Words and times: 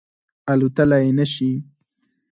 الوتلای 0.51 1.09
نه 1.17 1.25
شي 1.33 1.49